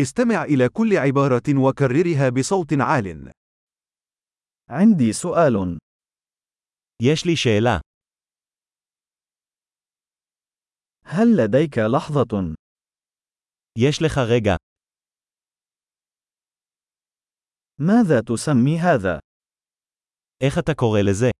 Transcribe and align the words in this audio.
استمع 0.00 0.44
إلى 0.44 0.68
كل 0.68 0.96
عبارة 0.96 1.68
وكررها 1.68 2.28
بصوت 2.28 2.72
عال. 2.80 3.32
عندي 4.70 5.12
سؤال. 5.12 5.78
יש 7.02 7.26
לי 7.26 7.36
שאלה. 7.36 7.80
هل 11.04 11.36
لديك 11.36 11.78
لحظة؟ 11.78 12.54
יש 13.78 14.02
לך 14.02 14.18
רגע. 14.18 14.56
ماذا 17.80 18.20
تسمي 18.20 18.78
هذا؟ 18.78 19.20
איך 20.42 20.58
אתה 20.58 20.72
קורא 20.74 21.00
לזה? 21.00 21.30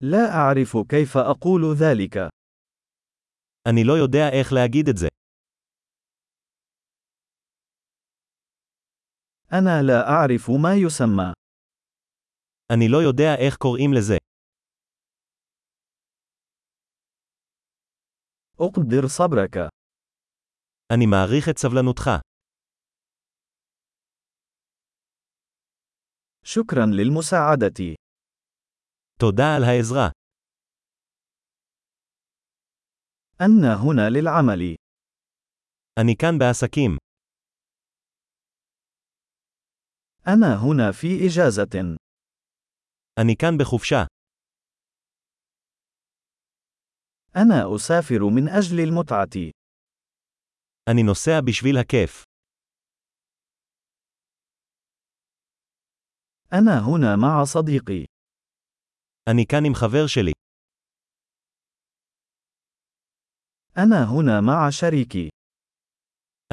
لا 0.00 0.30
أعرف 0.30 0.76
كيف 0.88 1.16
أقول 1.16 1.74
ذلك. 1.76 2.16
אני 3.68 3.84
לא 3.84 3.92
יודע 3.92 4.28
איך 4.40 4.52
להגיד 4.52 4.88
את 4.88 4.96
זה. 4.96 5.08
أنا 9.53 9.81
لا 9.81 10.09
أعرف 10.09 10.49
ما 10.49 10.75
يسمى. 10.75 11.33
אני 12.73 12.87
לא 12.91 12.97
יודע 12.97 13.35
איך 13.45 13.55
קוראים 13.57 13.93
לזה. 13.97 14.17
أقدر 18.59 19.07
صبرك. 19.07 19.69
אני 20.93 21.05
מעריך 21.05 21.49
את 21.49 21.57
סבלנותך. 21.57 22.09
شكرا 26.43 26.85
للمساعدة. 26.85 27.95
תודה 29.19 29.55
על 29.55 29.63
העזרה. 29.63 30.09
أنا 33.41 33.75
هنا 33.75 34.09
للعمل. 34.09 34.75
אני 35.99 36.15
כאן 36.15 36.37
בעסקים. 36.39 37.02
أنا 40.27 40.55
هنا 40.55 40.91
في 40.91 41.07
إجازة. 41.27 41.97
אני 43.19 43.35
כאן 43.35 43.57
בחופשה. 43.59 44.05
أنا 47.35 47.75
أسافر 47.75 48.29
من 48.35 48.49
أجل 48.49 48.79
المتعة. 48.79 49.51
אני 50.89 51.03
נוסע 51.03 51.41
בשביל 51.45 51.77
הכיף. 51.77 52.23
أنا 56.53 56.79
هنا 56.79 57.15
مع 57.15 57.43
صديقي. 57.43 58.05
אני 59.29 59.45
כאן 59.51 59.65
עם 59.65 59.73
חבר 59.73 60.07
שלי. 60.07 60.31
أنا 63.77 64.03
هنا 64.05 64.41
مع 64.41 64.69
شريكي. 64.69 65.29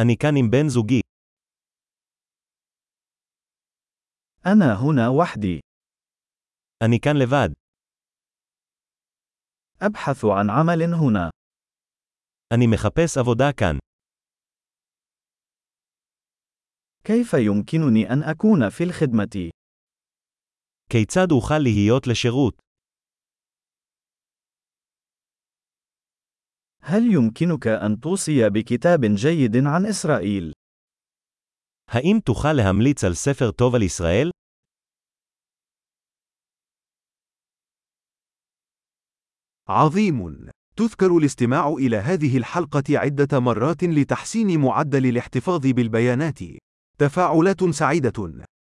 אני 0.00 0.16
כאן 0.16 0.36
עם 0.36 0.50
בן 0.50 0.68
זוגי. 0.68 1.00
أنا 4.46 4.74
هنا 4.74 5.08
وحدي. 5.08 5.60
אני 6.82 6.98
כאן 7.00 7.16
לבד. 7.16 7.52
أبحث 9.82 10.24
عن 10.24 10.50
عمل 10.50 10.82
هنا. 10.94 11.30
אני 12.52 12.66
מחפש 12.66 13.18
עבודה 13.18 13.52
כאן. 13.56 13.78
كيف 17.04 17.34
يمكنني 17.34 18.12
أن 18.12 18.22
أكون 18.22 18.68
في 18.70 18.84
الخدمة؟ 18.84 19.50
כיצד 20.90 21.32
אוכל 21.32 21.58
להיות 21.58 22.06
לשירות? 22.06 22.60
هل 26.82 27.02
يمكنك 27.14 27.66
أن 27.66 28.00
توصي 28.00 28.50
بكتاب 28.50 29.00
جيد 29.04 29.56
عن 29.56 29.86
إسرائيل؟ 29.86 30.52
האם 31.90 32.18
תוכל 32.24 32.52
להמליץ 32.52 33.04
על 33.04 33.14
ספר 33.14 33.50
טוב 33.50 33.74
על 33.74 33.82
ישראל? 33.82 34.30
عظيم. 39.68 40.50
تذكر 40.76 41.16
الاستماع 41.16 41.68
إلى 41.68 41.96
هذه 41.96 42.36
الحلقة 42.36 42.84
عدة 42.90 43.40
مرات 43.40 43.84
لتحسين 43.84 44.60
معدل 44.60 45.06
الاحتفاظ 45.06 45.66
بالبيانات. 45.66 46.38
تفاعلات 46.98 47.64
سعيدة. 47.64 48.46